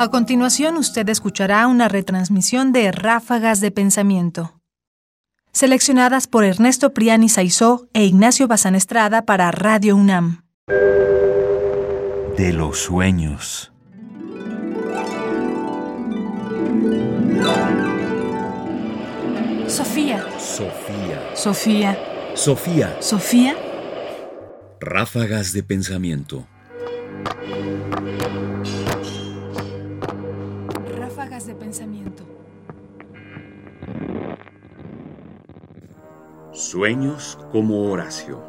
[0.00, 4.58] A continuación, usted escuchará una retransmisión de Ráfagas de Pensamiento,
[5.52, 10.46] seleccionadas por Ernesto Priani Saizó e Ignacio Bazán Estrada para Radio UNAM.
[12.38, 13.72] De los sueños.
[19.66, 20.24] Sofía.
[20.38, 21.30] Sofía.
[21.34, 21.98] Sofía.
[22.34, 22.96] Sofía.
[23.00, 23.56] Sofía.
[24.80, 26.46] Ráfagas de pensamiento.
[31.30, 32.24] Ráfagas de pensamiento.
[36.52, 38.40] Sueños como Horacio.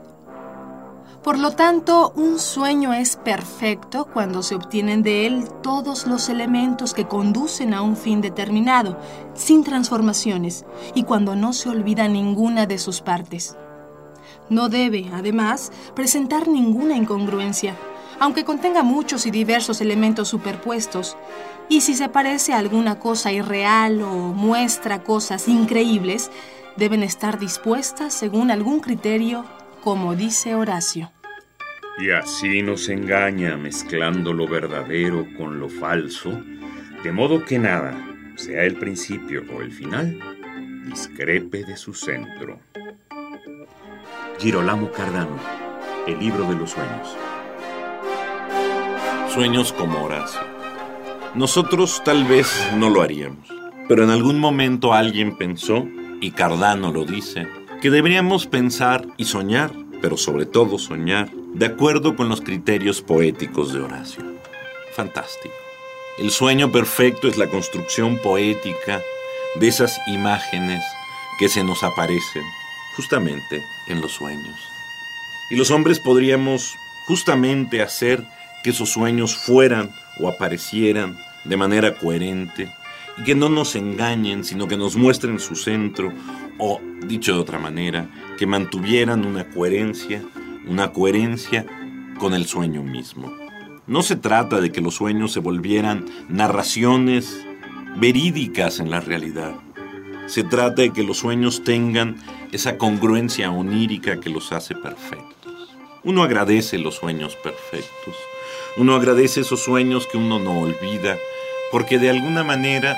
[1.24, 6.96] Por lo tanto, un sueño es perfecto cuando se obtienen de él todos los elementos
[6.96, 8.98] que conducen a un fin determinado,
[9.36, 13.58] sin transformaciones, y cuando no se olvida ninguna de sus partes.
[14.50, 17.76] No debe, además, presentar ninguna incongruencia,
[18.22, 21.18] aunque contenga muchos y diversos elementos superpuestos,
[21.70, 26.30] y si se parece a alguna cosa irreal o muestra cosas increíbles,
[26.78, 29.44] deben estar dispuestas según algún criterio
[29.84, 31.12] como dice Horacio.
[31.98, 36.32] Y así nos engaña mezclando lo verdadero con lo falso,
[37.04, 37.98] de modo que nada,
[38.36, 40.20] sea el principio o el final,
[40.86, 42.60] discrepe de su centro.
[44.38, 45.40] Girolamo Cardano,
[46.06, 47.18] el libro de los sueños.
[49.34, 50.42] Sueños como Horacio.
[51.36, 53.48] Nosotros tal vez no lo haríamos,
[53.88, 55.88] pero en algún momento alguien pensó,
[56.20, 57.48] y Cardano lo dice,
[57.82, 63.72] que deberíamos pensar y soñar, pero sobre todo soñar, de acuerdo con los criterios poéticos
[63.72, 64.22] de Horacio.
[64.98, 65.56] Fantástico.
[66.20, 69.02] El sueño perfecto es la construcción poética
[69.56, 70.84] de esas imágenes
[71.40, 72.44] que se nos aparecen
[72.98, 74.60] justamente en los sueños.
[75.50, 76.76] Y los hombres podríamos
[77.08, 78.28] justamente hacer
[78.64, 82.72] que esos sueños fueran o aparecieran de manera coherente
[83.18, 86.14] y que no nos engañen, sino que nos muestren su centro
[86.58, 90.22] o, dicho de otra manera, que mantuvieran una coherencia,
[90.68, 91.66] una coherencia
[92.20, 93.32] con el sueño mismo.
[93.88, 97.46] No se trata de que los sueños se volvieran narraciones
[97.98, 99.56] verídicas en la realidad.
[100.28, 102.16] Se trata de que los sueños tengan
[102.52, 105.41] esa congruencia onírica que los hace perfectos.
[106.04, 108.16] Uno agradece los sueños perfectos.
[108.78, 111.18] Uno agradece esos sueños que uno no olvida,
[111.72, 112.98] porque de alguna manera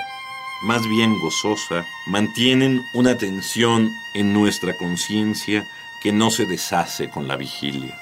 [0.63, 5.67] más bien gozosa, mantienen una tensión en nuestra conciencia
[6.01, 7.99] que no se deshace con la vigilia.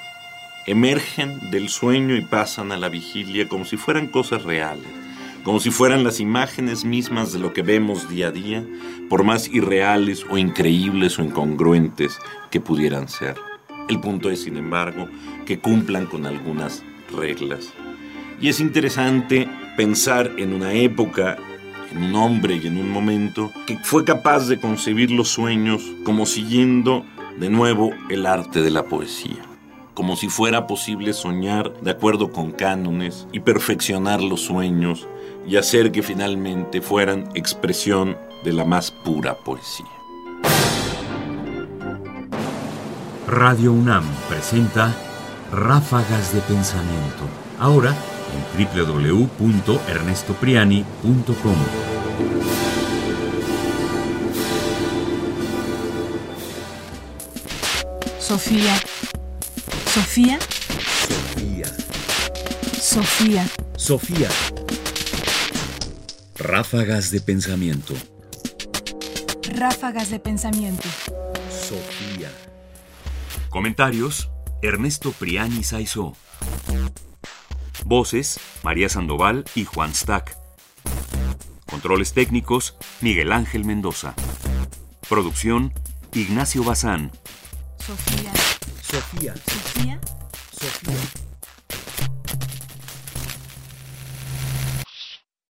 [0.66, 4.86] Emergen del sueño y pasan a la vigilia como si fueran cosas reales,
[5.42, 8.64] como si fueran las imágenes mismas de lo que vemos día a día,
[9.08, 12.16] por más irreales o increíbles o incongruentes
[12.52, 13.51] que pudieran ser.
[13.88, 15.08] El punto es, sin embargo,
[15.46, 16.82] que cumplan con algunas
[17.14, 17.72] reglas.
[18.40, 21.36] Y es interesante pensar en una época
[21.92, 26.26] en un hombre y en un momento que fue capaz de concebir los sueños como
[26.26, 27.04] siguiendo
[27.38, 29.42] de nuevo el arte de la poesía,
[29.94, 35.06] como si fuera posible soñar de acuerdo con cánones y perfeccionar los sueños
[35.46, 40.01] y hacer que finalmente fueran expresión de la más pura poesía.
[43.32, 44.94] Radio UNAM presenta
[45.50, 47.26] Ráfagas de Pensamiento.
[47.58, 47.96] Ahora
[48.28, 51.56] en www.ernestopriani.com.
[58.18, 58.76] Sofía.
[59.86, 60.38] Sofía.
[61.08, 61.68] Sofía.
[62.78, 63.48] Sofía.
[63.78, 64.28] Sofía.
[66.36, 67.94] Ráfagas de pensamiento.
[69.54, 70.86] Ráfagas de pensamiento.
[71.48, 72.30] Sofía.
[73.52, 74.30] Comentarios:
[74.62, 76.16] Ernesto Priani Saizó.
[77.84, 80.38] Voces: María Sandoval y Juan Stack.
[81.66, 84.14] Controles técnicos: Miguel Ángel Mendoza.
[85.06, 85.74] Producción:
[86.14, 87.12] Ignacio Bazán.
[87.78, 88.32] Sofía.
[88.80, 89.34] Sofía.
[89.36, 90.00] Sofía.
[90.58, 91.31] Sofía.